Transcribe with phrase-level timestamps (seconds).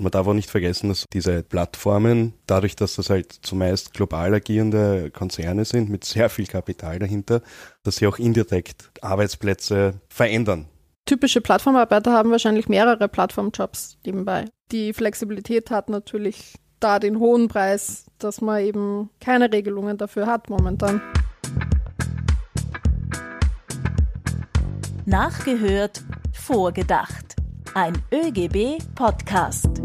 [0.00, 4.32] Und man darf auch nicht vergessen, dass diese Plattformen, dadurch, dass das halt zumeist global
[4.32, 7.42] agierende Konzerne sind, mit sehr viel Kapital dahinter,
[7.82, 10.68] dass sie auch indirekt Arbeitsplätze verändern.
[11.04, 14.46] Typische Plattformarbeiter haben wahrscheinlich mehrere Plattformjobs nebenbei.
[14.72, 20.48] Die Flexibilität hat natürlich da den hohen Preis, dass man eben keine Regelungen dafür hat
[20.48, 21.02] momentan.
[25.04, 27.36] Nachgehört, vorgedacht.
[27.74, 29.79] Ein ÖGB-Podcast.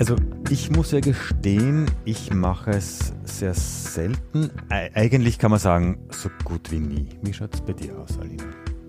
[0.00, 0.16] Also
[0.48, 4.50] ich muss ja gestehen, ich mache es sehr selten.
[4.70, 7.06] E eigentlich kann man sagen, so gut wie nie.
[7.20, 8.44] Wie schaut es bei dir aus, Alina?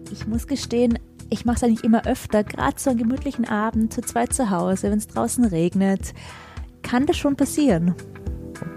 [0.10, 0.98] Ich muss gestehen,
[1.30, 4.90] ich mache es eigentlich immer öfter, gerade so einen gemütlichen Abend zu zweit zu Hause,
[4.90, 6.14] wenn es draußen regnet.
[6.82, 7.94] Kann das schon passieren?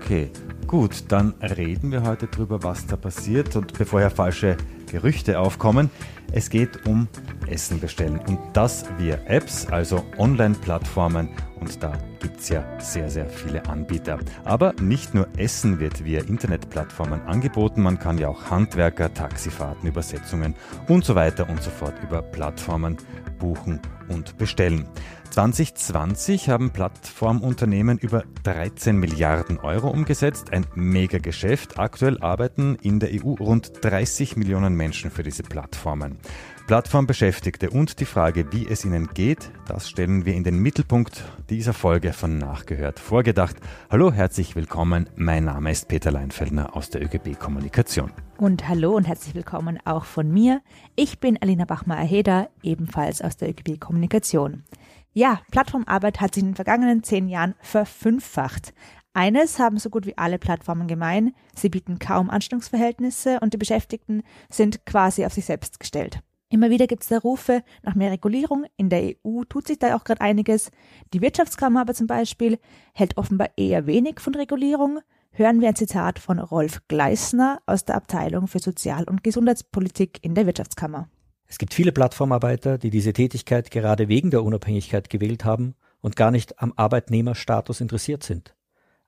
[0.01, 0.28] Okay,
[0.66, 3.54] gut, dann reden wir heute drüber, was da passiert.
[3.54, 4.56] Und bevor ja falsche
[4.90, 5.88] Gerüchte aufkommen,
[6.32, 7.06] es geht um
[7.46, 11.28] Essen bestellen und das via Apps, also Online-Plattformen
[11.60, 14.19] und da gibt es ja sehr, sehr viele Anbieter.
[14.45, 20.54] Aber nicht nur Essen wird via Internetplattformen angeboten, man kann ja auch Handwerker, Taxifahrten, Übersetzungen
[20.88, 22.96] und so weiter und so fort über Plattformen
[23.38, 24.88] buchen und bestellen.
[25.35, 31.79] 2020 haben Plattformunternehmen über 13 Milliarden Euro umgesetzt, ein Mega-Geschäft.
[31.79, 36.18] Aktuell arbeiten in der EU rund 30 Millionen Menschen für diese Plattformen.
[36.66, 41.74] Plattformbeschäftigte und die Frage, wie es ihnen geht, das stellen wir in den Mittelpunkt dieser
[41.74, 43.57] Folge von Nachgehört vorgedacht.
[43.90, 45.10] Hallo, herzlich willkommen.
[45.16, 48.12] Mein Name ist Peter Leinfeldner aus der ÖGB Kommunikation.
[48.38, 50.62] Und hallo und herzlich willkommen auch von mir.
[50.96, 54.65] Ich bin Alina Bachmeier-Heder, ebenfalls aus der ÖGB Kommunikation.
[55.12, 58.74] Ja, Plattformarbeit hat sich in den vergangenen zehn Jahren verfünffacht.
[59.12, 64.22] Eines haben so gut wie alle Plattformen gemein, sie bieten kaum Anstellungsverhältnisse und die Beschäftigten
[64.50, 66.20] sind quasi auf sich selbst gestellt.
[66.48, 68.64] Immer wieder gibt es da Rufe nach mehr Regulierung.
[68.76, 70.70] In der EU tut sich da auch gerade einiges.
[71.12, 72.59] Die Wirtschaftskammer aber zum Beispiel
[72.92, 75.00] hält offenbar eher wenig von Regulierung.
[75.32, 80.34] Hören wir ein Zitat von Rolf Gleisner aus der Abteilung für Sozial- und Gesundheitspolitik in
[80.36, 81.08] der Wirtschaftskammer.
[81.46, 86.30] Es gibt viele Plattformarbeiter, die diese Tätigkeit gerade wegen der Unabhängigkeit gewählt haben und gar
[86.30, 88.54] nicht am Arbeitnehmerstatus interessiert sind.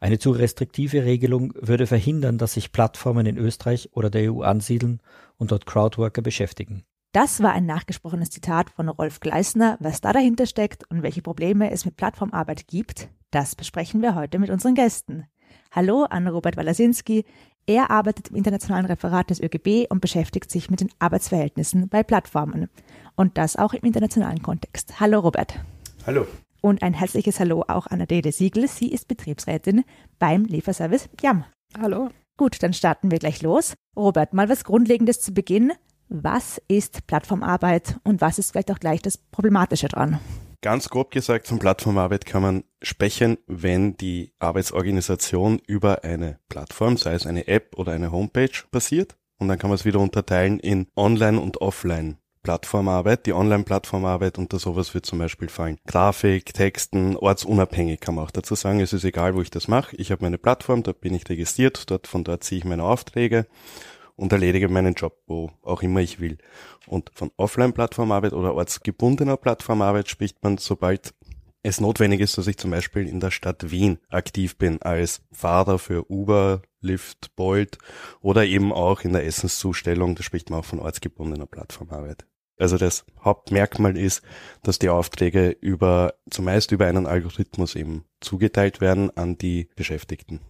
[0.00, 5.00] Eine zu restriktive Regelung würde verhindern, dass sich Plattformen in Österreich oder der EU ansiedeln
[5.38, 6.84] und dort Crowdworker beschäftigen.
[7.16, 9.78] Das war ein nachgesprochenes Zitat von Rolf Gleisner.
[9.80, 14.38] Was da dahinter steckt und welche Probleme es mit Plattformarbeit gibt, das besprechen wir heute
[14.38, 15.24] mit unseren Gästen.
[15.72, 17.24] Hallo an Robert Walasinski.
[17.64, 22.68] Er arbeitet im internationalen Referat des ÖGB und beschäftigt sich mit den Arbeitsverhältnissen bei Plattformen.
[23.14, 25.00] Und das auch im internationalen Kontext.
[25.00, 25.58] Hallo Robert.
[26.06, 26.26] Hallo.
[26.60, 28.68] Und ein herzliches Hallo auch an Adele Siegel.
[28.68, 29.84] Sie ist Betriebsrätin
[30.18, 31.46] beim Lieferservice Jam.
[31.80, 32.10] Hallo.
[32.36, 33.72] Gut, dann starten wir gleich los.
[33.96, 35.72] Robert, mal was Grundlegendes zu Beginn.
[36.08, 40.20] Was ist Plattformarbeit und was ist vielleicht auch gleich das Problematische dran?
[40.62, 47.14] Ganz grob gesagt, von Plattformarbeit kann man sprechen, wenn die Arbeitsorganisation über eine Plattform, sei
[47.14, 49.16] es eine App oder eine Homepage, passiert.
[49.38, 52.18] Und dann kann man es wieder unterteilen in Online- und Offline.
[52.42, 55.78] Plattformarbeit, die Online-Plattformarbeit unter sowas wird zum Beispiel fallen.
[55.88, 58.78] Grafik, Texten, ortsunabhängig kann man auch dazu sagen.
[58.78, 59.96] Es ist egal, wo ich das mache.
[59.96, 63.46] Ich habe meine Plattform, dort bin ich registriert, dort, von dort ziehe ich meine Aufträge
[64.16, 66.38] und erledige meinen Job, wo auch immer ich will.
[66.86, 71.14] Und von Offline-Plattformarbeit oder ortsgebundener Plattformarbeit spricht man, sobald
[71.62, 75.78] es notwendig ist, dass ich zum Beispiel in der Stadt Wien aktiv bin als Fahrer
[75.78, 77.78] für Uber, Lyft, Bolt
[78.20, 82.24] oder eben auch in der Essenszustellung, da spricht man auch von ortsgebundener Plattformarbeit.
[82.58, 84.22] Also das Hauptmerkmal ist,
[84.62, 90.40] dass die Aufträge über, zumeist über einen Algorithmus eben zugeteilt werden an die Beschäftigten.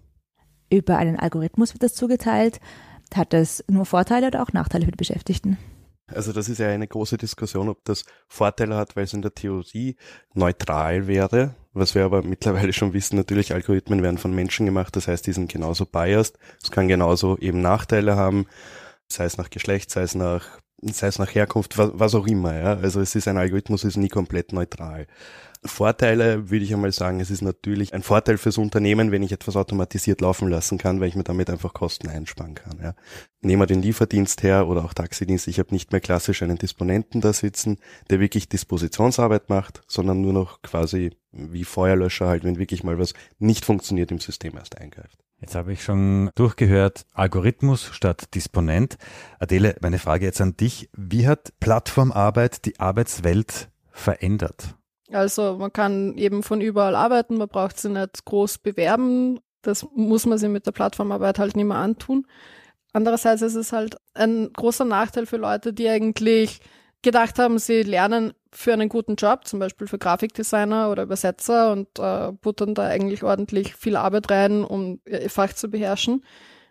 [0.71, 2.61] Über einen Algorithmus wird das zugeteilt.
[3.15, 5.59] Hat das nur Vorteile oder auch Nachteile für die Beschäftigten?
[6.09, 9.35] Also das ist ja eine große Diskussion, ob das Vorteile hat, weil es in der
[9.35, 9.97] Theorie
[10.35, 11.55] neutral wäre.
[11.73, 15.33] Was wir aber mittlerweile schon wissen, natürlich Algorithmen werden von Menschen gemacht, das heißt, die
[15.33, 16.39] sind genauso biased.
[16.63, 18.47] Es kann genauso eben Nachteile haben,
[19.09, 22.55] sei es nach Geschlecht, sei es nach, sei es nach Herkunft, was, auch immer.
[22.55, 22.75] Ja?
[22.75, 25.07] Also es ist ein Algorithmus, ist nie komplett neutral.
[25.65, 29.57] Vorteile würde ich einmal sagen, es ist natürlich ein Vorteil fürs Unternehmen, wenn ich etwas
[29.57, 32.79] automatisiert laufen lassen kann, weil ich mir damit einfach Kosten einsparen kann.
[32.81, 32.95] Ja.
[33.41, 35.49] Nehmen wir den Lieferdienst her oder auch Taxidienst.
[35.49, 37.79] Ich habe nicht mehr klassisch einen Disponenten da sitzen,
[38.11, 43.15] der wirklich Dispositionsarbeit macht, sondern nur noch quasi wie Feuerlöscher halt, wenn wirklich mal was
[43.39, 45.26] nicht funktioniert im System erst eingreift.
[45.41, 48.97] Jetzt habe ich schon durchgehört, Algorithmus statt Disponent.
[49.39, 50.89] Adele, meine Frage jetzt an dich.
[50.97, 54.75] Wie hat Plattformarbeit die Arbeitswelt verändert?
[55.13, 59.41] Also man kann eben von überall arbeiten, man braucht sich nicht groß bewerben.
[59.63, 62.27] Das muss man sich mit der Plattformarbeit halt nicht mehr antun.
[62.93, 66.61] Andererseits ist es halt ein großer Nachteil für Leute, die eigentlich
[67.03, 71.99] gedacht haben, sie lernen für einen guten Job, zum Beispiel für Grafikdesigner oder Übersetzer und
[71.99, 76.25] äh, buttern da eigentlich ordentlich viel Arbeit rein, um ihr Fach zu beherrschen.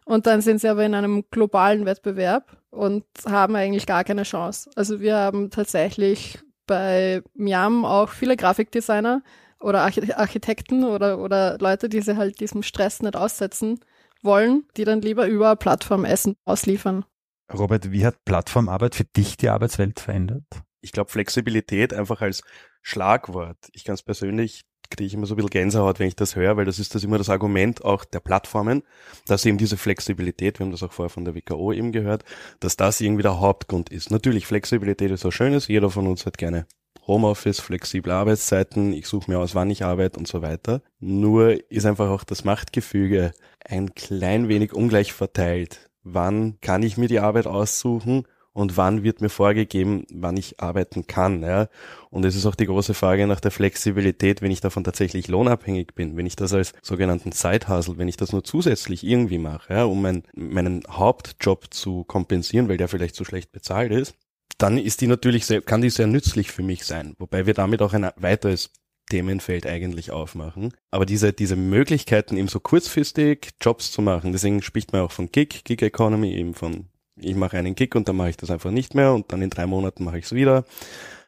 [0.05, 4.69] Und dann sind sie aber in einem globalen Wettbewerb und haben eigentlich gar keine Chance.
[4.75, 9.23] Also wir haben tatsächlich bei Miam auch viele Grafikdesigner
[9.59, 13.79] oder Architekten oder, oder Leute, die sie halt diesem Stress nicht aussetzen
[14.21, 17.05] wollen, die dann lieber über Plattform Essen ausliefern.
[17.53, 20.45] Robert, wie hat Plattformarbeit für dich die Arbeitswelt verändert?
[20.81, 22.43] Ich glaube, Flexibilität einfach als
[22.81, 23.57] Schlagwort.
[23.73, 26.65] Ich ganz persönlich kriege ich immer so ein bisschen Gänsehaut, wenn ich das höre, weil
[26.65, 28.83] das ist das immer das Argument auch der Plattformen,
[29.25, 32.23] dass eben diese Flexibilität, wir haben das auch vorher von der WKO eben gehört,
[32.59, 34.11] dass das irgendwie der Hauptgrund ist.
[34.11, 36.67] Natürlich, Flexibilität ist was Schönes, jeder von uns hat gerne
[37.07, 40.81] Homeoffice, flexible Arbeitszeiten, ich suche mir aus, wann ich arbeite und so weiter.
[40.99, 43.31] Nur ist einfach auch das Machtgefüge
[43.63, 45.84] ein klein wenig ungleich verteilt.
[46.05, 48.25] Wann kann ich mir die Arbeit aussuchen
[48.55, 51.43] und wann wird mir vorgegeben, wann ich arbeiten kann.
[51.43, 51.67] Ja?
[52.09, 55.93] Und es ist auch die große Frage nach der Flexibilität, wenn ich davon tatsächlich lohnabhängig
[55.93, 59.83] bin, wenn ich das als sogenannten Side-Hustle, wenn ich das nur zusätzlich irgendwie mache, ja,
[59.83, 64.15] um mein, meinen Hauptjob zu kompensieren, weil der vielleicht zu schlecht bezahlt ist,
[64.57, 67.81] dann ist die natürlich sehr, kann die sehr nützlich für mich sein, wobei wir damit
[67.81, 68.71] auch ein weiteres
[69.09, 70.73] Themenfeld eigentlich aufmachen.
[70.91, 75.31] Aber diese, diese Möglichkeiten, eben so kurzfristig Jobs zu machen, deswegen spricht man auch von
[75.31, 76.87] Gig, Gig Economy, eben von
[77.17, 79.49] ich mache einen Kick und dann mache ich das einfach nicht mehr und dann in
[79.49, 80.65] drei Monaten mache ich es wieder.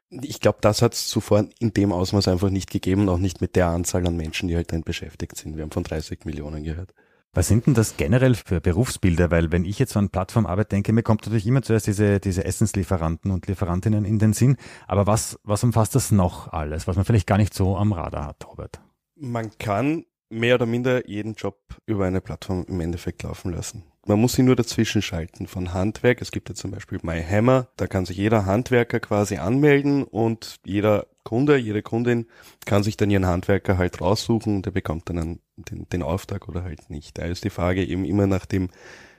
[0.09, 3.56] Ich glaube, das hat es zuvor in dem Ausmaß einfach nicht gegeben, auch nicht mit
[3.56, 5.56] der Anzahl an Menschen, die halt drin beschäftigt sind.
[5.56, 6.94] Wir haben von 30 Millionen gehört.
[7.33, 9.29] Was sind denn das generell für Berufsbilder?
[9.29, 13.31] Weil wenn ich jetzt an Plattformarbeit denke, mir kommt natürlich immer zuerst diese, diese Essenslieferanten
[13.31, 14.57] und Lieferantinnen in den Sinn.
[14.88, 18.25] Aber was, was umfasst das noch alles, was man vielleicht gar nicht so am Radar
[18.25, 18.79] hat, Robert?
[19.15, 23.83] Man kann mehr oder minder jeden Job über eine Plattform im Endeffekt laufen lassen.
[24.06, 26.21] Man muss sie nur dazwischen schalten von Handwerk.
[26.21, 27.68] Es gibt ja zum Beispiel MyHammer.
[27.75, 32.27] Da kann sich jeder Handwerker quasi anmelden und jeder Kunde, jede Kundin
[32.65, 36.89] kann sich dann ihren Handwerker halt raussuchen der bekommt dann den, den Auftrag oder halt
[36.89, 37.18] nicht.
[37.18, 38.69] Da ist die Frage eben immer nach dem,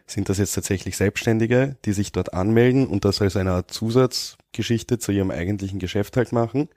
[0.06, 4.98] sind das jetzt tatsächlich Selbstständige, die sich dort anmelden und das als eine Art Zusatzgeschichte
[4.98, 6.68] zu ihrem eigentlichen Geschäft halt machen.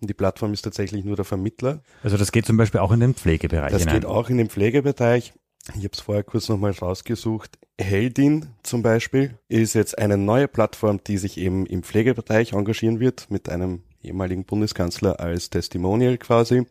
[0.00, 1.82] Und die Plattform ist tatsächlich nur der Vermittler.
[2.02, 3.96] Also das geht zum Beispiel auch in den Pflegebereich Das hinein.
[3.96, 5.34] geht auch in den Pflegebereich.
[5.74, 7.58] Ich habe es vorher kurz nochmal rausgesucht.
[7.78, 13.30] Heldin zum Beispiel ist jetzt eine neue Plattform, die sich eben im Pflegebereich engagieren wird,
[13.30, 16.66] mit einem ehemaligen Bundeskanzler als Testimonial quasi,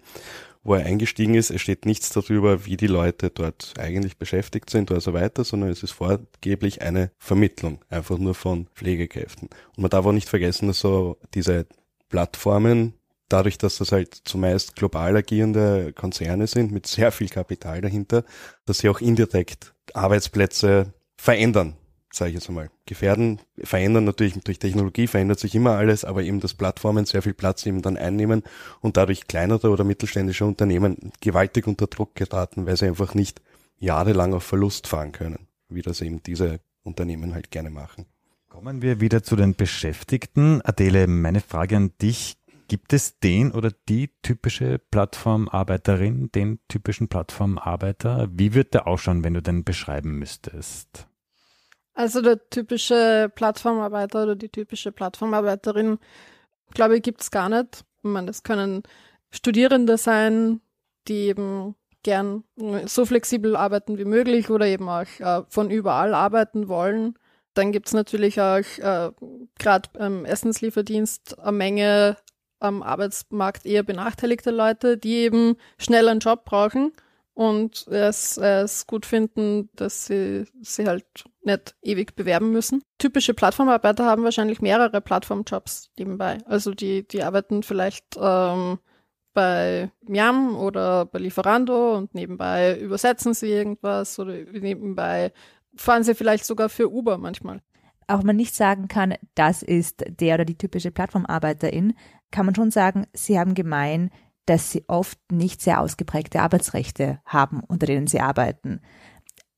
[0.67, 1.49] wo er eingestiegen ist.
[1.49, 5.69] Es steht nichts darüber, wie die Leute dort eigentlich beschäftigt sind oder so weiter, sondern
[5.69, 9.47] es ist vorgeblich eine Vermittlung, einfach nur von Pflegekräften.
[9.47, 11.67] Und man darf auch nicht vergessen, dass so diese
[12.09, 12.93] Plattformen
[13.29, 18.25] dadurch, dass das halt zumeist global agierende Konzerne sind mit sehr viel Kapital dahinter,
[18.65, 21.77] dass sie auch indirekt Arbeitsplätze verändern,
[22.11, 22.69] sage ich jetzt einmal.
[22.85, 27.33] Gefährden, verändern natürlich durch Technologie, verändert sich immer alles, aber eben, dass Plattformen sehr viel
[27.33, 28.43] Platz eben dann einnehmen
[28.81, 33.41] und dadurch kleinere oder mittelständische Unternehmen gewaltig unter Druck geraten, weil sie einfach nicht
[33.79, 38.05] jahrelang auf Verlust fahren können, wie das eben diese Unternehmen halt gerne machen.
[38.49, 40.61] Kommen wir wieder zu den Beschäftigten.
[40.63, 42.37] Adele, meine Frage an dich.
[42.69, 48.27] Gibt es den oder die typische Plattformarbeiterin, den typischen Plattformarbeiter?
[48.31, 51.07] Wie wird der ausschauen, wenn du den beschreiben müsstest?
[51.97, 55.97] Also der typische Plattformarbeiter oder die typische Plattformarbeiterin,
[56.75, 57.83] glaube ich, gibt es gar nicht.
[58.03, 58.83] Ich meine, das können
[59.31, 60.61] Studierende sein,
[61.07, 62.43] die eben gern
[62.85, 67.17] so flexibel arbeiten wie möglich oder eben auch äh, von überall arbeiten wollen.
[67.55, 69.11] Dann gibt es natürlich auch äh,
[69.57, 72.17] gerade beim Essenslieferdienst eine Menge
[72.59, 76.91] am Arbeitsmarkt eher benachteiligte Leute, die eben schnell einen Job brauchen
[77.37, 81.05] und es, es gut finden, dass sie sie halt
[81.43, 82.81] nicht ewig bewerben müssen.
[82.97, 86.39] Typische Plattformarbeiter haben wahrscheinlich mehrere Plattformjobs nebenbei.
[86.45, 88.79] Also die, die arbeiten vielleicht ähm,
[89.35, 95.31] bei Miam oder bei Lieferando und nebenbei übersetzen sie irgendwas oder nebenbei
[95.75, 97.61] fahren sie vielleicht sogar für Uber manchmal.
[98.07, 101.93] Auch wenn man nicht sagen kann, das ist der oder die typische Plattformarbeiterin,
[102.31, 104.09] kann man schon sagen, sie haben gemein,
[104.47, 108.81] dass sie oft nicht sehr ausgeprägte Arbeitsrechte haben, unter denen sie arbeiten.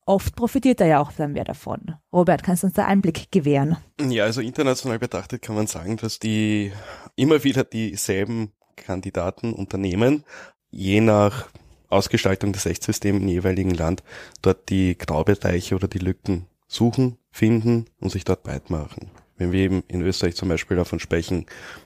[0.06, 1.94] Oft profitiert er ja auch dann mehr davon.
[2.12, 3.78] Robert, kannst du uns da Einblick gewähren?
[4.02, 6.74] Ja, also international betrachtet kann man sagen, dass die
[7.16, 10.24] immer wieder dieselben Kandidaten unternehmen,
[10.72, 11.50] je nach
[11.90, 14.04] Ausgestaltung des Rechtssystems im jeweiligen Land,
[14.42, 19.12] dort die Graubereiche oder die Lücken suchen, finden und sich dort breit machen.
[19.38, 21.46] Wenn wir eben in Österreich zum Beispiel davon sprechen,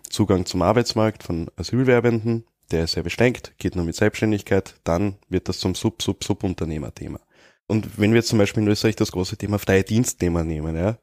[0.09, 5.49] Zugang zum Arbeitsmarkt von Asylwerbenden, der ist sehr beschränkt, geht nur mit Selbstständigkeit, dann wird
[5.49, 7.19] das zum Sub-Sub-Sub-Unternehmerthema.
[7.67, 10.97] Und wenn wir jetzt zum Beispiel in Österreich das große Thema freie Dienstnehmer nehmen, ja,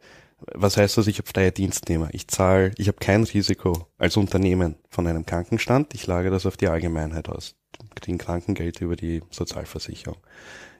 [0.54, 1.06] Was heißt das?
[1.06, 2.08] Ich habe freie Dienstnehmer.
[2.12, 5.94] Ich zahle, ich habe kein Risiko als Unternehmen von einem Krankenstand.
[5.94, 7.56] Ich lage das auf die Allgemeinheit aus.
[7.94, 10.18] Kriegen Krankengeld über die Sozialversicherung.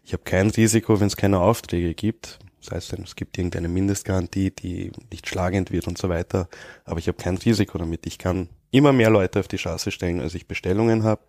[0.04, 2.38] Ich habe kein Risiko, wenn es keine Aufträge gibt.
[2.60, 6.48] Das heißt, es gibt irgendeine Mindestgarantie, die nicht schlagend wird und so weiter.
[6.84, 8.06] Aber ich habe kein Risiko damit.
[8.06, 11.22] Ich kann immer mehr Leute auf die Straße stellen, als ich Bestellungen habe.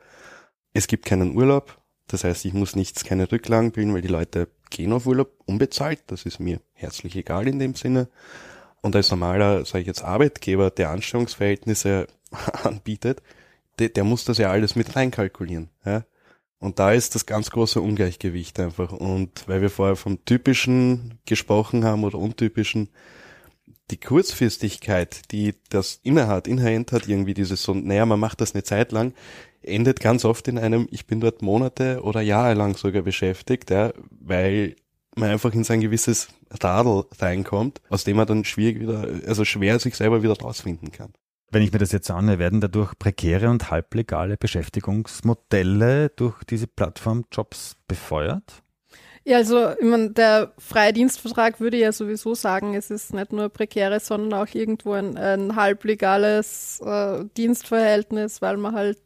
[0.73, 1.77] Es gibt keinen Urlaub.
[2.07, 6.03] Das heißt, ich muss nichts, keine Rücklagen bilden, weil die Leute gehen auf Urlaub unbezahlt.
[6.07, 8.09] Das ist mir herzlich egal in dem Sinne.
[8.81, 12.07] Und als normaler, sage ich jetzt, Arbeitgeber, der Anstellungsverhältnisse
[12.63, 13.21] anbietet,
[13.79, 15.69] der, der muss das ja alles mit reinkalkulieren.
[15.85, 16.05] Ja?
[16.59, 18.91] Und da ist das ganz große Ungleichgewicht einfach.
[18.91, 22.89] Und weil wir vorher vom typischen gesprochen haben oder untypischen,
[23.91, 28.63] die Kurzfristigkeit, die das innehat, inhärent hat, irgendwie dieses so, naja, man macht das eine
[28.63, 29.13] Zeit lang,
[29.61, 33.91] endet ganz oft in einem, ich bin dort Monate oder Jahre lang sogar beschäftigt, ja,
[34.19, 34.75] weil
[35.15, 39.77] man einfach in sein gewisses Radl reinkommt, aus dem man dann schwierig wieder, also schwer
[39.79, 41.13] sich selber wieder rausfinden kann.
[41.51, 47.75] Wenn ich mir das jetzt anhöre, werden dadurch prekäre und halblegale Beschäftigungsmodelle durch diese Plattformjobs
[47.89, 48.63] befeuert?
[49.23, 53.49] Ja, also ich meine, der freie Dienstvertrag würde ja sowieso sagen, es ist nicht nur
[53.49, 58.99] prekäres, sondern auch irgendwo ein, ein halblegales äh, Dienstverhältnis, weil man halt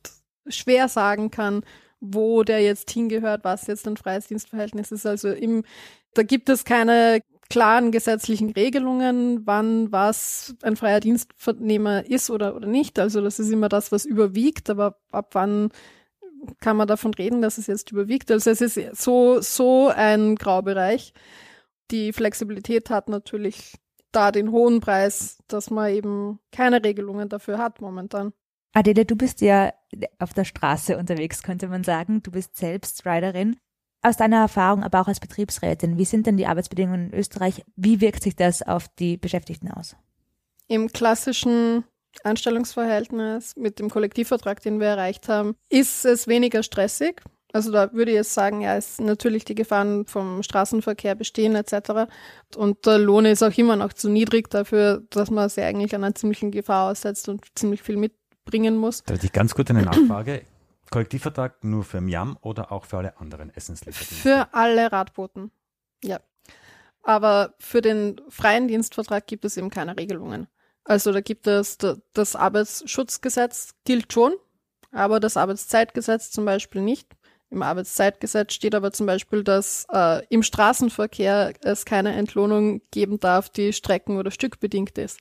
[0.48, 1.64] schwer sagen kann,
[2.00, 5.06] wo der jetzt hingehört, was jetzt ein freies Dienstverhältnis ist.
[5.06, 5.64] Also im,
[6.14, 7.20] da gibt es keine
[7.50, 13.00] klaren gesetzlichen Regelungen, wann was ein freier Dienstnehmer ist oder, oder nicht.
[13.00, 15.70] Also das ist immer das, was überwiegt, aber ab wann
[16.60, 18.32] kann man davon reden, dass es jetzt überwiegt.
[18.32, 21.14] Also es ist so, so ein Graubereich.
[21.92, 23.76] Die Flexibilität hat natürlich
[24.12, 28.34] da den hohen Preis, dass man eben keine Regelungen dafür hat momentan.
[28.74, 29.74] Adele, du bist ja
[30.20, 32.22] auf der Straße unterwegs, könnte man sagen.
[32.24, 33.58] Du bist selbst Riderin.
[34.02, 37.64] Aus deiner Erfahrung, aber auch als Betriebsrätin, wie sind denn die Arbeitsbedingungen in Österreich?
[37.76, 39.96] Wie wirkt sich das auf die Beschäftigten aus?
[40.68, 41.86] Im klassischen
[42.24, 47.22] Anstellungsverhältnis mit dem Kollektivvertrag, den wir erreicht haben, ist es weniger stressig.
[47.54, 52.12] Also da würde ich jetzt sagen, ja, es natürlich die Gefahren vom Straßenverkehr bestehen etc.
[52.58, 56.14] Und der Lohn ist auch immer noch zu niedrig dafür, dass man sich eigentlich einer
[56.14, 58.12] ziemlichen Gefahr aussetzt und ziemlich viel mit
[58.44, 59.04] bringen muss.
[59.04, 60.42] Da hätte ich ganz gut eine Nachfrage.
[60.92, 64.16] Kollektivvertrag nur für Miam oder auch für alle anderen Essenslieferdienste?
[64.16, 65.52] Für alle Radboten,
[66.04, 66.20] ja.
[67.04, 70.48] Aber für den freien Dienstvertrag gibt es eben keine Regelungen.
[70.86, 71.78] Also da gibt es
[72.14, 74.34] das Arbeitsschutzgesetz gilt schon,
[74.92, 77.12] aber das Arbeitszeitgesetz zum Beispiel nicht.
[77.50, 83.50] Im Arbeitszeitgesetz steht aber zum Beispiel, dass äh, im Straßenverkehr es keine Entlohnung geben darf,
[83.50, 85.20] die strecken- oder stückbedingt ist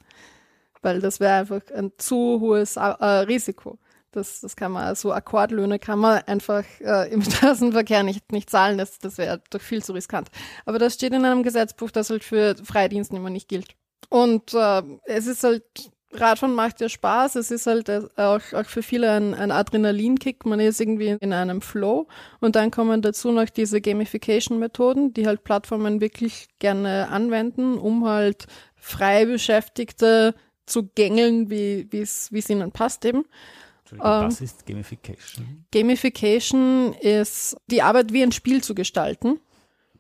[0.85, 3.79] weil das wäre einfach ein zu hohes äh, Risiko.
[4.13, 8.79] Das, das kann man, so Akkordlöhne kann man einfach äh, im Straßenverkehr nicht, nicht zahlen,
[8.79, 10.29] das, das wäre doch viel zu riskant.
[10.67, 13.75] Aber das steht in einem Gesetzbuch, das halt für Freidienstnehmer nicht gilt.
[14.09, 15.65] Und äh, es ist halt,
[16.13, 20.61] Radfahren macht ja Spaß, es ist halt auch, auch für viele ein, ein Adrenalinkick, man
[20.61, 22.07] ist irgendwie in einem Flow
[22.41, 28.47] und dann kommen dazu noch diese Gamification-Methoden, die halt Plattformen wirklich gerne anwenden, um halt
[28.77, 30.35] frei Beschäftigte
[30.67, 33.25] zu gängeln, wie es ihnen passt eben.
[33.91, 35.65] was ähm, ist Gamification?
[35.73, 39.41] Gamification ist die Arbeit wie ein Spiel zu gestalten.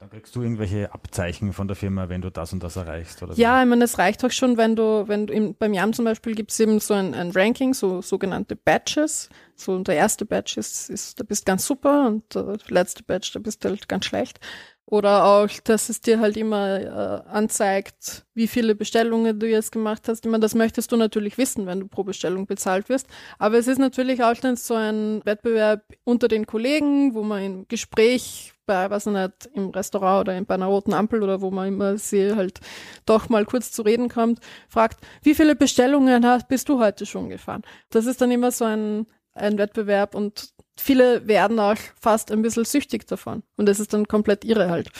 [0.04, 3.32] Dann kriegst du irgendwelche Abzeichen von der Firma, wenn du das und das erreichst, oder?
[3.36, 6.04] Ja, ich meine, es reicht auch schon, wenn du, wenn du im, beim YAM zum
[6.04, 9.30] Beispiel gibt es eben so ein, ein, Ranking, so sogenannte Batches.
[9.56, 13.38] So der erste Batch ist, ist da bist ganz super und der letzte Batch, da
[13.38, 14.40] bist du halt ganz schlecht.
[14.84, 20.06] Oder auch, dass es dir halt immer äh, anzeigt, wie viele Bestellungen du jetzt gemacht
[20.06, 20.26] hast.
[20.26, 23.06] Ich meine, das möchtest du natürlich wissen, wenn du pro Bestellung bezahlt wirst.
[23.38, 27.68] Aber es ist natürlich auch dann so ein Wettbewerb unter den Kollegen, wo man im
[27.68, 31.98] Gespräch bei, was nicht, im Restaurant oder bei einer roten Ampel oder wo man immer
[31.98, 32.60] sie halt
[33.06, 37.28] doch mal kurz zu reden kommt, fragt, wie viele Bestellungen hast, bist du heute schon
[37.28, 37.62] gefahren?
[37.90, 42.64] Das ist dann immer so ein, ein Wettbewerb und viele werden auch fast ein bisschen
[42.64, 43.42] süchtig davon.
[43.56, 44.90] Und das ist dann komplett irre halt.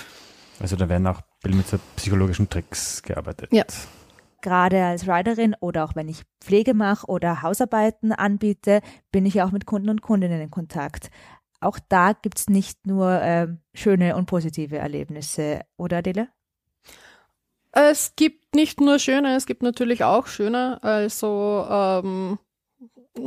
[0.61, 3.53] Also da werden auch mit so psychologischen Tricks gearbeitet.
[3.53, 3.65] Ja.
[4.41, 9.47] Gerade als Riderin oder auch wenn ich Pflege mache oder Hausarbeiten anbiete, bin ich ja
[9.47, 11.11] auch mit Kunden und Kundinnen in Kontakt.
[11.65, 16.29] Auch da gibt es nicht nur äh, schöne und positive Erlebnisse, oder Adele?
[17.73, 20.83] Es gibt nicht nur schöne, es gibt natürlich auch schöne.
[20.83, 22.39] Also ähm,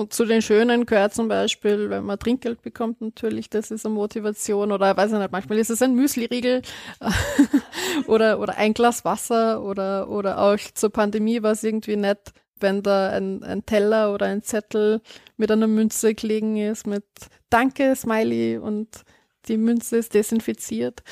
[0.10, 4.72] zu den Schönen gehört zum Beispiel, wenn man Trinkgeld bekommt, natürlich, das ist eine Motivation
[4.72, 6.62] oder weiß ich nicht, manchmal ist es ein Müsli-Riegel
[8.08, 12.84] oder, oder ein Glas Wasser oder, oder auch zur Pandemie war es irgendwie nett, wenn
[12.84, 15.02] da ein, ein Teller oder ein Zettel
[15.38, 17.06] mit einer Münze gelegen ist mit
[17.50, 19.04] Danke, Smiley und
[19.48, 21.04] die Münze ist desinfiziert.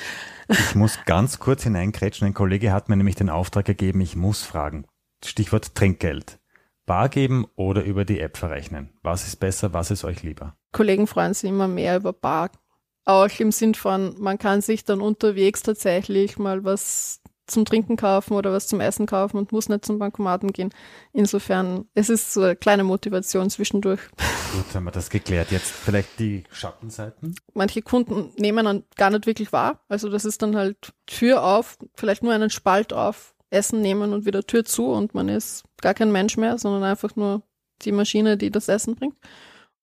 [0.48, 2.26] Ich muss ganz kurz hineingrätschen.
[2.26, 4.86] Ein Kollege hat mir nämlich den Auftrag gegeben, ich muss fragen.
[5.24, 6.38] Stichwort Trinkgeld.
[6.84, 8.90] Bar geben oder über die App verrechnen?
[9.02, 10.56] Was ist besser, was ist euch lieber?
[10.72, 12.50] Kollegen freuen sich immer mehr über Bar.
[13.04, 18.34] Auch im Sinn von, man kann sich dann unterwegs tatsächlich mal was zum Trinken kaufen
[18.34, 20.70] oder was zum Essen kaufen und muss nicht zum Bankomaten gehen.
[21.12, 24.00] Insofern, es ist so eine kleine Motivation zwischendurch.
[24.52, 25.50] Gut, haben wir das geklärt.
[25.50, 27.36] Jetzt vielleicht die Schattenseiten.
[27.54, 29.80] Manche Kunden nehmen dann gar nicht wirklich wahr.
[29.88, 34.26] Also das ist dann halt Tür auf, vielleicht nur einen Spalt auf, Essen nehmen und
[34.26, 37.42] wieder Tür zu und man ist gar kein Mensch mehr, sondern einfach nur
[37.82, 39.16] die Maschine, die das Essen bringt.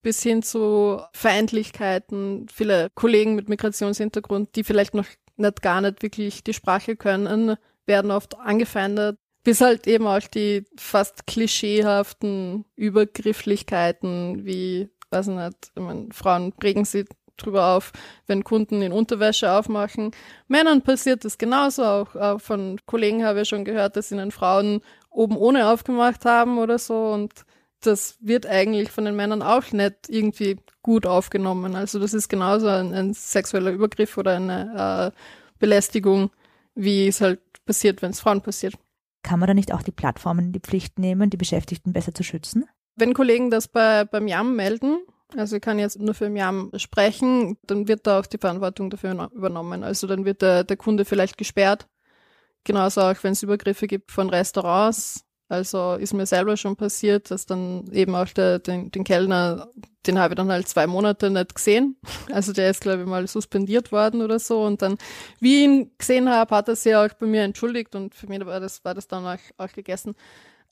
[0.02, 5.06] Bis hin zu Feindlichkeiten, viele Kollegen mit Migrationshintergrund, die vielleicht noch
[5.44, 9.18] nicht gar nicht wirklich die Sprache können, werden oft angefeindet.
[9.44, 16.54] Bis halt eben auch die fast klischeehaften Übergrifflichkeiten wie, weiß ich nicht, ich meine, Frauen
[16.64, 17.08] regen sich
[17.38, 17.92] drüber auf,
[18.28, 20.12] wenn Kunden in Unterwäsche aufmachen.
[20.48, 21.84] Männern passiert das genauso.
[21.84, 26.58] Auch, auch von Kollegen habe ich schon gehört, dass ihnen Frauen oben ohne aufgemacht haben
[26.58, 27.12] oder so.
[27.12, 27.34] Und
[27.86, 31.76] das wird eigentlich von den Männern auch nicht irgendwie gut aufgenommen.
[31.76, 35.20] Also das ist genauso ein, ein sexueller Übergriff oder eine äh,
[35.60, 36.32] Belästigung,
[36.76, 38.76] wie es halt passiert, wenn es Frauen passiert.
[39.24, 42.24] Kann man da nicht auch die Plattformen in die Pflicht nehmen, die Beschäftigten besser zu
[42.24, 42.66] schützen?
[42.96, 45.00] Wenn Kollegen das bei, beim JAM melden,
[45.36, 49.30] also ich kann jetzt nur für JAM sprechen, dann wird da auch die Verantwortung dafür
[49.34, 49.84] übernommen.
[49.84, 51.88] Also dann wird der, der Kunde vielleicht gesperrt.
[52.66, 57.46] Genauso auch, wenn es Übergriffe gibt von Restaurants, also ist mir selber schon passiert, dass
[57.46, 59.70] dann eben auch der, den, den Kellner,
[60.08, 61.96] den habe ich dann halt zwei Monate nicht gesehen.
[62.32, 64.64] Also der ist, glaube ich, mal suspendiert worden oder so.
[64.64, 64.98] Und dann,
[65.40, 68.44] wie ich ihn gesehen habe, hat er sich auch bei mir entschuldigt und für mich
[68.44, 70.16] war das, war das dann auch, auch gegessen.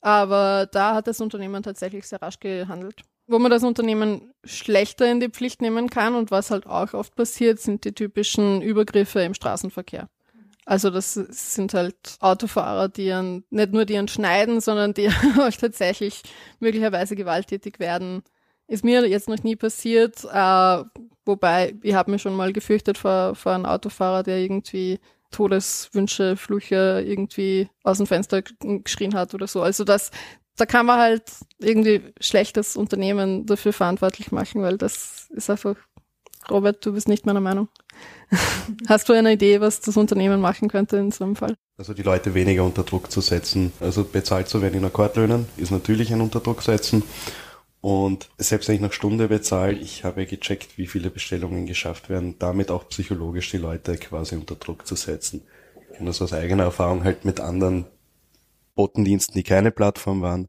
[0.00, 3.02] Aber da hat das Unternehmen tatsächlich sehr rasch gehandelt.
[3.28, 7.14] Wo man das Unternehmen schlechter in die Pflicht nehmen kann und was halt auch oft
[7.14, 10.08] passiert, sind die typischen Übergriffe im Straßenverkehr.
[10.64, 15.50] Also das sind halt Autofahrer, die ihren, nicht nur die ihren schneiden, sondern die auch
[15.50, 16.22] tatsächlich
[16.60, 18.22] möglicherweise gewalttätig werden.
[18.68, 20.84] Ist mir jetzt noch nie passiert, äh,
[21.24, 25.00] wobei ich habe mir schon mal gefürchtet vor, vor einem Autofahrer, der irgendwie
[25.32, 29.62] Todeswünsche, Flüche irgendwie aus dem Fenster geschrien hat oder so.
[29.62, 30.10] Also das,
[30.56, 31.24] da kann man halt
[31.58, 35.74] irgendwie schlechtes Unternehmen dafür verantwortlich machen, weil das ist einfach,
[36.50, 37.68] Robert, du bist nicht meiner Meinung.
[38.88, 41.54] Hast du eine Idee, was das Unternehmen machen könnte in so einem Fall?
[41.76, 43.72] Also die Leute weniger unter Druck zu setzen.
[43.80, 47.02] Also bezahlt zu werden in Akkordlöhnen ist natürlich ein Unterdruck setzen.
[47.80, 52.36] Und selbst wenn ich nach Stunde bezahle, ich habe gecheckt, wie viele Bestellungen geschafft werden,
[52.38, 55.42] damit auch psychologisch die Leute quasi unter Druck zu setzen.
[55.90, 57.86] Ich kann das aus eigener Erfahrung halt mit anderen
[58.76, 60.46] Botendiensten, die keine Plattform waren,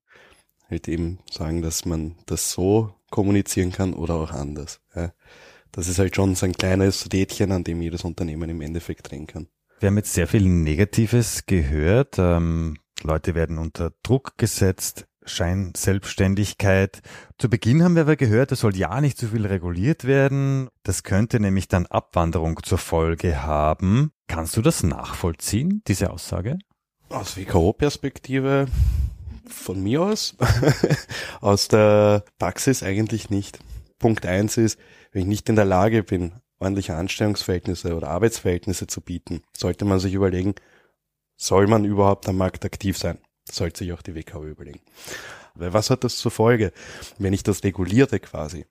[0.69, 4.79] halt eben sagen, dass man das so kommunizieren kann oder auch anders.
[4.95, 5.11] Ja
[5.73, 9.27] das ist halt schon so ein kleines Rädchen, an dem jedes Unternehmen im Endeffekt drehen
[9.27, 9.47] kann.
[9.79, 12.15] Wir haben jetzt sehr viel Negatives gehört.
[12.17, 17.01] Ähm, Leute werden unter Druck gesetzt, Scheinselbstständigkeit.
[17.37, 20.69] Zu Beginn haben wir aber gehört, es soll ja nicht zu viel reguliert werden.
[20.83, 24.11] Das könnte nämlich dann Abwanderung zur Folge haben.
[24.27, 26.59] Kannst du das nachvollziehen, diese Aussage?
[27.09, 28.67] Aus WKO-Perspektive
[29.49, 30.37] von mir aus,
[31.41, 33.59] aus der Praxis eigentlich nicht.
[34.03, 34.77] Punkt eins ist,
[35.13, 40.01] wenn ich nicht in der Lage bin, ordentliche Anstellungsverhältnisse oder Arbeitsverhältnisse zu bieten, sollte man
[40.01, 40.55] sich überlegen,
[41.37, 43.17] soll man überhaupt am Markt aktiv sein?
[43.49, 44.81] sollte sich auch die WKO überlegen.
[45.55, 46.73] Weil was hat das zur Folge,
[47.17, 48.65] wenn ich das regulierte quasi?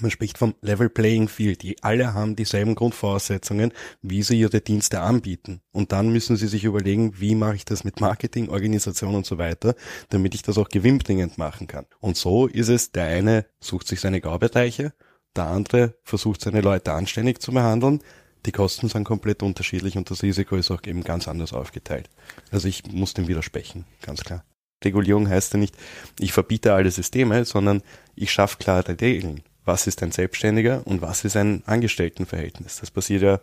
[0.00, 1.62] Man spricht vom Level Playing Field.
[1.62, 3.72] Die alle haben dieselben Grundvoraussetzungen,
[4.02, 5.60] wie sie ihre Dienste anbieten.
[5.72, 9.38] Und dann müssen sie sich überlegen, wie mache ich das mit Marketing, Organisation und so
[9.38, 9.74] weiter,
[10.10, 11.86] damit ich das auch gewinnbringend machen kann.
[12.00, 14.92] Und so ist es, der eine sucht sich seine Graubereiche
[15.36, 18.00] der andere versucht seine Leute anständig zu behandeln.
[18.46, 22.08] Die Kosten sind komplett unterschiedlich und das Risiko ist auch eben ganz anders aufgeteilt.
[22.50, 24.44] Also ich muss dem widersprechen, ganz klar.
[24.82, 25.76] Regulierung heißt ja nicht,
[26.18, 27.82] ich verbiete alle Systeme, sondern
[28.14, 29.42] ich schaffe klare Regeln.
[29.64, 32.80] Was ist ein Selbstständiger und was ist ein Angestelltenverhältnis?
[32.80, 33.40] Das passiert ja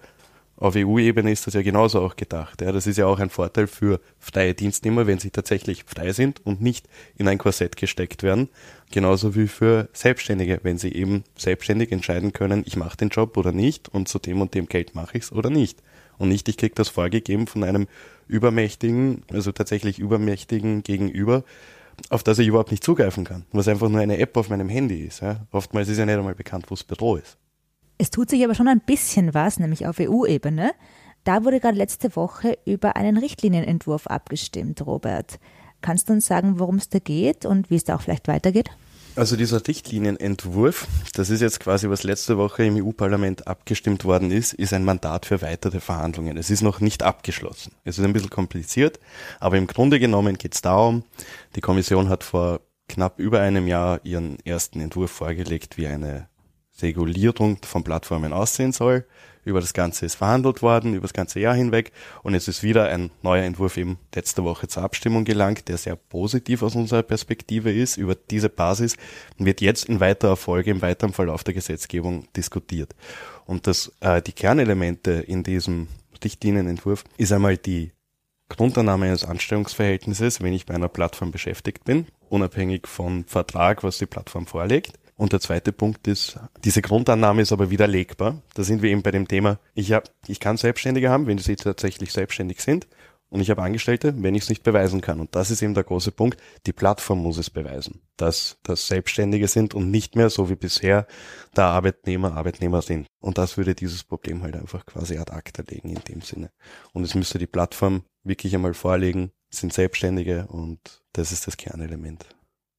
[0.60, 2.62] auf EU-Ebene ist das ja genauso auch gedacht.
[2.62, 6.44] Ja, das ist ja auch ein Vorteil für freie Dienstnehmer, wenn sie tatsächlich frei sind
[6.46, 8.50] und nicht in ein Korsett gesteckt werden.
[8.92, 13.52] Genauso wie für Selbstständige, wenn sie eben selbstständig entscheiden können, ich mache den Job oder
[13.52, 15.84] nicht und zu dem und dem Geld mache ich es oder nicht.
[16.18, 17.88] Und nicht, ich krieg das vorgegeben von einem
[18.28, 21.44] übermächtigen, also tatsächlich übermächtigen Gegenüber,
[22.10, 23.46] auf das ich überhaupt nicht zugreifen kann.
[23.52, 25.22] Was einfach nur eine App auf meinem Handy ist.
[25.22, 25.48] Ja.
[25.52, 27.38] Oftmals ist ja nicht einmal bekannt, wo das Büro ist.
[27.98, 30.72] Es tut sich aber schon ein bisschen was, nämlich auf EU-Ebene.
[31.24, 35.40] Da wurde gerade letzte Woche über einen Richtlinienentwurf abgestimmt, Robert.
[35.82, 38.70] Kannst du uns sagen, worum es da geht und wie es da auch vielleicht weitergeht?
[39.18, 44.54] Also dieser Richtlinienentwurf, das ist jetzt quasi, was letzte Woche im EU-Parlament abgestimmt worden ist,
[44.54, 46.38] ist ein Mandat für weitere Verhandlungen.
[46.38, 47.72] Es ist noch nicht abgeschlossen.
[47.84, 49.00] Es ist ein bisschen kompliziert,
[49.40, 51.04] aber im Grunde genommen geht es darum,
[51.56, 56.30] die Kommission hat vor knapp über einem Jahr ihren ersten Entwurf vorgelegt, wie eine
[56.80, 59.04] Regulierung von Plattformen aussehen soll.
[59.48, 61.94] Über das Ganze ist verhandelt worden, über das ganze Jahr hinweg.
[62.22, 65.96] Und es ist wieder ein neuer Entwurf eben letzte Woche zur Abstimmung gelangt, der sehr
[65.96, 67.96] positiv aus unserer Perspektive ist.
[67.96, 68.98] Über diese Basis
[69.38, 72.94] wird jetzt in weiterer Folge, im weiteren Verlauf der Gesetzgebung diskutiert.
[73.46, 75.88] Und das, äh, die Kernelemente in diesem
[76.22, 77.92] Richtlinienentwurf ist einmal die
[78.50, 84.08] Grundannahme eines Anstellungsverhältnisses, wenn ich bei einer Plattform beschäftigt bin, unabhängig vom Vertrag, was die
[84.08, 85.00] Plattform vorlegt.
[85.18, 88.42] Und der zweite Punkt ist, diese Grundannahme ist aber widerlegbar.
[88.54, 91.56] Da sind wir eben bei dem Thema, ich, hab, ich kann Selbstständige haben, wenn sie
[91.56, 92.88] tatsächlich selbstständig sind.
[93.30, 95.20] Und ich habe Angestellte, wenn ich es nicht beweisen kann.
[95.20, 96.40] Und das ist eben der große Punkt.
[96.66, 101.08] Die Plattform muss es beweisen, dass das Selbstständige sind und nicht mehr so wie bisher
[101.56, 103.08] der Arbeitnehmer Arbeitnehmer sind.
[103.20, 106.52] Und das würde dieses Problem halt einfach quasi ad acta legen in dem Sinne.
[106.94, 110.80] Und es müsste die Plattform wirklich einmal vorlegen, sind Selbstständige und
[111.12, 112.26] das ist das Kernelement.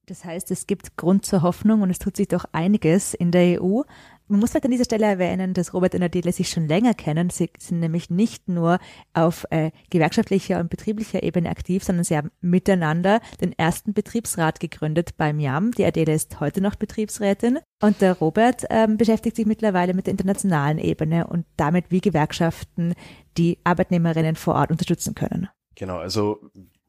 [0.09, 3.61] Das heißt, es gibt Grund zur Hoffnung und es tut sich doch einiges in der
[3.61, 3.83] EU.
[4.27, 7.29] Man muss halt an dieser Stelle erwähnen, dass Robert und Adele sich schon länger kennen.
[7.29, 8.79] Sie sind nämlich nicht nur
[9.13, 15.17] auf äh, gewerkschaftlicher und betrieblicher Ebene aktiv, sondern sie haben miteinander den ersten Betriebsrat gegründet
[15.19, 15.73] beim JAM.
[15.73, 20.13] Die Adele ist heute noch Betriebsrätin und der Robert ähm, beschäftigt sich mittlerweile mit der
[20.13, 22.95] internationalen Ebene und damit, wie Gewerkschaften
[23.37, 25.49] die Arbeitnehmerinnen vor Ort unterstützen können.
[25.75, 26.41] Genau, also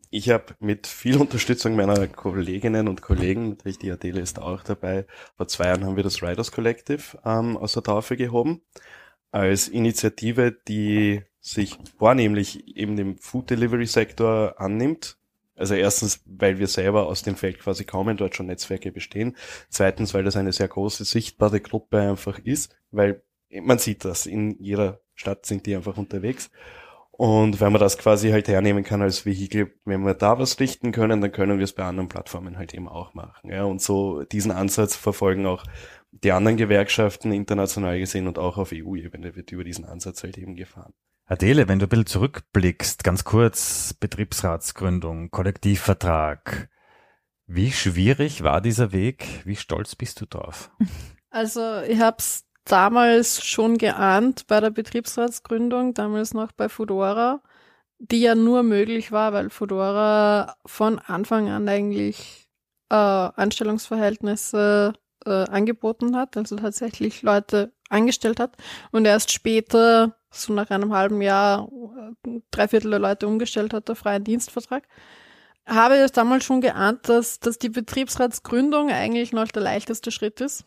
[0.09, 5.05] ich habe mit viel Unterstützung meiner Kolleginnen und Kollegen, natürlich die Adele ist auch dabei,
[5.37, 8.61] vor zwei Jahren haben wir das Riders Collective ähm, aus der Taufe gehoben,
[9.31, 15.17] als Initiative, die sich vornehmlich eben dem Food Delivery Sektor annimmt.
[15.55, 19.35] Also erstens, weil wir selber aus dem Feld quasi kommen, dort schon Netzwerke bestehen.
[19.69, 24.57] Zweitens, weil das eine sehr große, sichtbare Gruppe einfach ist, weil man sieht das, in
[24.59, 26.49] jeder Stadt sind die einfach unterwegs.
[27.19, 30.93] Und wenn man das quasi halt hernehmen kann als Vehikel, wenn wir da was richten
[30.93, 33.49] können, dann können wir es bei anderen Plattformen halt eben auch machen.
[33.49, 35.65] Ja, und so diesen Ansatz verfolgen auch
[36.11, 40.55] die anderen Gewerkschaften international gesehen und auch auf EU-Ebene wird über diesen Ansatz halt eben
[40.55, 40.93] gefahren.
[41.25, 46.69] Adele, wenn du ein bisschen zurückblickst, ganz kurz, Betriebsratsgründung, Kollektivvertrag.
[47.47, 49.25] Wie schwierig war dieser Weg?
[49.43, 50.71] Wie stolz bist du drauf?
[51.31, 57.41] Also ich habe es damals schon geahnt bei der Betriebsratsgründung, damals noch bei Fudora,
[57.97, 62.47] die ja nur möglich war, weil Fudora von Anfang an eigentlich
[62.89, 64.93] äh, Anstellungsverhältnisse
[65.25, 68.55] äh, angeboten hat, also tatsächlich Leute angestellt hat
[68.91, 71.67] und erst später, so nach einem halben Jahr,
[72.25, 74.87] äh, drei Viertel der Leute umgestellt hat, der freien Dienstvertrag.
[75.65, 80.65] Habe ich damals schon geahnt, dass, dass die Betriebsratsgründung eigentlich noch der leichteste Schritt ist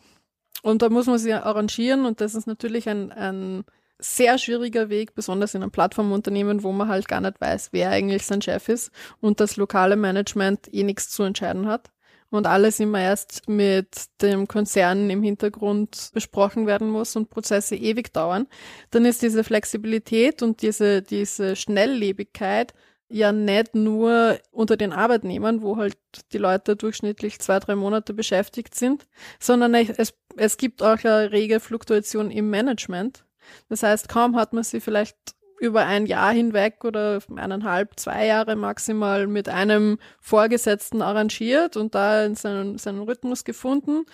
[0.63, 3.65] und da muss man sich arrangieren und das ist natürlich ein, ein
[3.99, 8.25] sehr schwieriger Weg, besonders in einem Plattformunternehmen, wo man halt gar nicht weiß, wer eigentlich
[8.25, 11.91] sein Chef ist und das lokale Management eh nichts zu entscheiden hat.
[12.29, 18.11] Und alles immer erst mit dem Konzern im Hintergrund besprochen werden muss und Prozesse ewig
[18.11, 18.47] dauern.
[18.89, 22.73] Dann ist diese Flexibilität und diese, diese Schnelllebigkeit
[23.09, 25.97] ja nicht nur unter den Arbeitnehmern, wo halt
[26.31, 29.07] die Leute durchschnittlich zwei, drei Monate beschäftigt sind,
[29.39, 33.25] sondern es, es gibt auch eine rege Fluktuation im Management.
[33.69, 35.15] Das heißt, kaum hat man sie vielleicht
[35.59, 42.25] über ein Jahr hinweg oder eineinhalb, zwei Jahre maximal mit einem Vorgesetzten arrangiert und da
[42.25, 44.05] in seinen, seinen Rhythmus gefunden,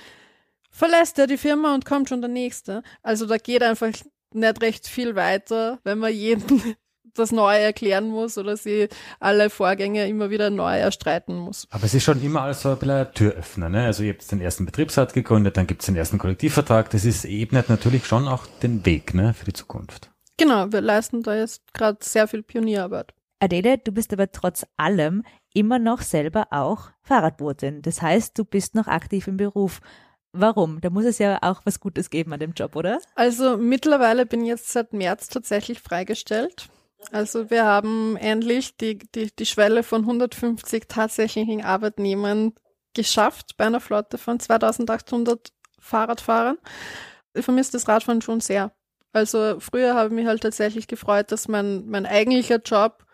[0.69, 2.83] verlässt er die Firma und kommt schon der nächste.
[3.01, 3.91] Also da geht einfach
[4.31, 6.75] nicht recht viel weiter, wenn man jeden
[7.13, 11.67] das neu erklären muss oder sie alle Vorgänge immer wieder neu erstreiten muss.
[11.71, 13.69] Aber es ist schon immer alles so ein bisschen ein Türöffner.
[13.69, 13.85] Ne?
[13.85, 16.89] Also ihr habt den ersten Betriebsrat gegründet, dann gibt es den ersten Kollektivvertrag.
[16.89, 20.11] Das ist ebnet natürlich schon auch den Weg ne, für die Zukunft.
[20.37, 23.13] Genau, wir leisten da jetzt gerade sehr viel Pionierarbeit.
[23.41, 27.81] Adele, du bist aber trotz allem immer noch selber auch Fahrradbootin.
[27.81, 29.81] Das heißt, du bist noch aktiv im Beruf.
[30.31, 30.79] Warum?
[30.81, 32.99] Da muss es ja auch was Gutes geben an dem Job, oder?
[33.15, 36.69] Also mittlerweile bin ich jetzt seit März tatsächlich freigestellt.
[37.11, 42.53] Also wir haben endlich die, die, die Schwelle von 150 tatsächlichen Arbeitnehmern
[42.93, 46.57] geschafft bei einer Flotte von 2800 Fahrradfahrern.
[47.33, 48.71] Ich vermisse das Radfahren schon sehr.
[49.13, 53.05] Also früher habe ich mich halt tatsächlich gefreut, dass mein, mein eigentlicher Job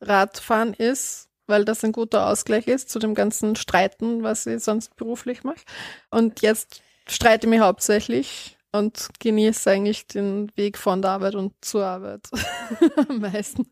[0.00, 4.96] Radfahren ist, weil das ein guter Ausgleich ist zu dem ganzen Streiten, was ich sonst
[4.96, 5.60] beruflich mache.
[6.10, 11.52] Und jetzt streite ich mich hauptsächlich und genieße eigentlich den Weg von der Arbeit und
[11.60, 12.28] zur Arbeit
[13.08, 13.66] am meisten.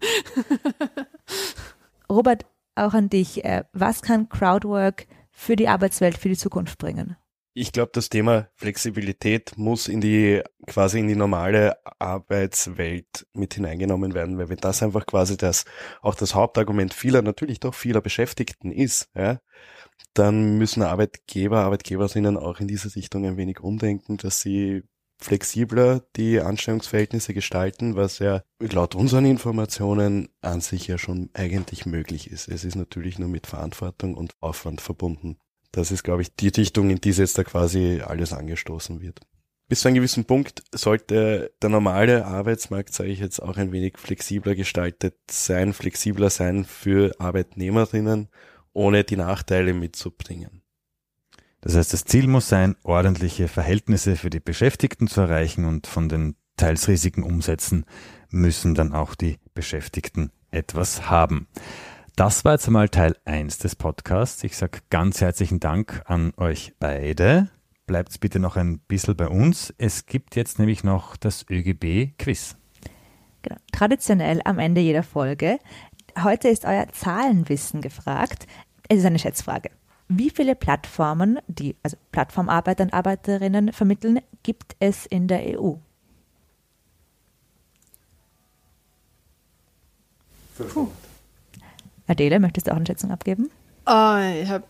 [2.08, 3.44] Robert, auch an dich.
[3.44, 7.16] Äh, was kann Crowdwork für die Arbeitswelt für die Zukunft bringen?
[7.54, 14.14] Ich glaube, das Thema Flexibilität muss in die quasi in die normale Arbeitswelt mit hineingenommen
[14.14, 15.66] werden, weil wenn das einfach quasi das
[16.00, 19.38] auch das Hauptargument vieler, natürlich doch vieler Beschäftigten ist, ja,
[20.14, 24.82] dann müssen Arbeitgeber, Arbeitgeberinnen auch in diese Richtung ein wenig umdenken, dass sie
[25.22, 32.30] flexibler die Anstellungsverhältnisse gestalten, was ja laut unseren Informationen an sich ja schon eigentlich möglich
[32.30, 32.48] ist.
[32.48, 35.38] Es ist natürlich nur mit Verantwortung und Aufwand verbunden.
[35.70, 39.20] Das ist, glaube ich, die Richtung, in die jetzt da quasi alles angestoßen wird.
[39.68, 43.96] Bis zu einem gewissen Punkt sollte der normale Arbeitsmarkt, sage ich jetzt, auch ein wenig
[43.96, 48.28] flexibler gestaltet sein, flexibler sein für Arbeitnehmerinnen,
[48.74, 50.61] ohne die Nachteile mitzubringen.
[51.62, 56.08] Das heißt, das Ziel muss sein, ordentliche Verhältnisse für die Beschäftigten zu erreichen und von
[56.08, 57.86] den teils riesigen Umsätzen
[58.30, 61.46] müssen dann auch die Beschäftigten etwas haben.
[62.16, 64.42] Das war jetzt einmal Teil 1 des Podcasts.
[64.42, 67.48] Ich sage ganz herzlichen Dank an euch beide.
[67.86, 69.72] Bleibt bitte noch ein bisschen bei uns.
[69.78, 72.56] Es gibt jetzt nämlich noch das ÖGB-Quiz.
[73.42, 73.56] Genau.
[73.72, 75.58] Traditionell am Ende jeder Folge.
[76.22, 78.46] Heute ist euer Zahlenwissen gefragt.
[78.88, 79.70] Es ist eine Schätzfrage.
[80.14, 85.74] Wie viele Plattformen, die also Plattformarbeiter und Arbeiterinnen vermitteln, gibt es in der EU?
[90.54, 90.92] 500.
[92.08, 93.50] Adele, möchtest du auch eine Schätzung abgeben?
[93.86, 94.64] Ah, ich habe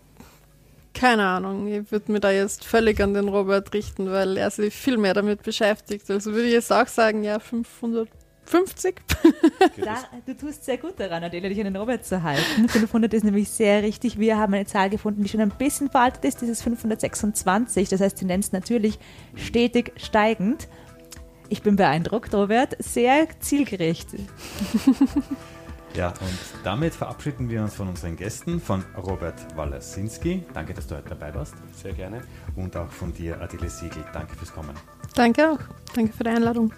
[0.94, 1.66] keine Ahnung.
[1.66, 5.14] Ich würde mir da jetzt völlig an den Robert richten, weil er sich viel mehr
[5.14, 6.09] damit beschäftigt.
[6.09, 7.40] Also würde ich jetzt auch sagen, ja,
[8.44, 8.94] 550.
[9.85, 12.68] Da, du tust sehr gut daran, Adele, dich an den Robert zu halten.
[12.68, 14.18] 500 ist nämlich sehr richtig.
[14.18, 16.42] Wir haben eine Zahl gefunden, die schon ein bisschen veraltet ist.
[16.42, 17.88] Das ist 526.
[17.88, 18.98] Das heißt, Tendenz natürlich
[19.35, 20.68] stetig steigend.
[21.48, 22.76] Ich bin beeindruckt, Robert.
[22.78, 24.09] Sehr zielgerecht.
[25.94, 30.42] Ja, und damit verabschieden wir uns von unseren Gästen, von Robert Wallersinski.
[30.55, 31.55] Danke, dass du heute dabei warst.
[31.74, 32.22] Sehr gerne.
[32.57, 34.02] Und auch von dir, Adele Siegel.
[34.12, 34.74] Danke fürs Kommen.
[35.14, 35.59] Danke auch.
[35.94, 36.72] Danke für die Einladung.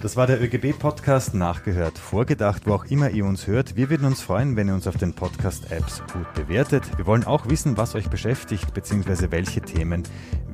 [0.00, 3.74] Das war der ÖGB-Podcast Nachgehört, vorgedacht, wo auch immer ihr uns hört.
[3.74, 6.84] Wir würden uns freuen, wenn ihr uns auf den Podcast-Apps gut bewertet.
[6.96, 10.04] Wir wollen auch wissen, was euch beschäftigt, beziehungsweise welche Themen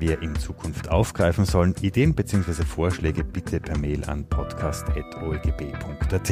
[0.04, 1.74] wir in Zukunft aufgreifen sollen.
[1.80, 6.30] Ideen beziehungsweise Vorschläge bitte per Mail an podcast.oegb.at.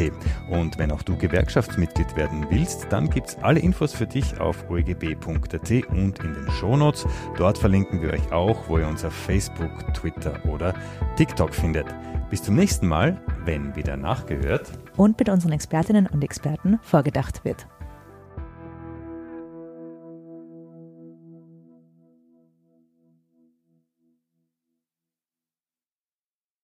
[0.51, 5.71] Und wenn auch du Gewerkschaftsmitglied werden willst, dann gibt's alle Infos für dich auf oegb.at
[5.89, 7.07] und in den Shownotes.
[7.39, 10.75] Dort verlinken wir euch auch, wo ihr uns auf Facebook, Twitter oder
[11.17, 11.87] TikTok findet.
[12.29, 17.67] Bis zum nächsten Mal, wenn wieder nachgehört Und mit unseren Expertinnen und Experten vorgedacht wird.